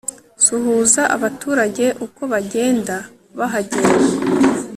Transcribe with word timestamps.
suhuza 0.45 1.01
abaturage 1.15 1.85
uko 2.05 2.21
bagenda 2.31 2.95
bahagera 3.37 3.93